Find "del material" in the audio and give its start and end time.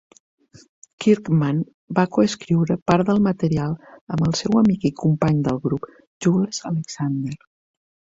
3.11-3.75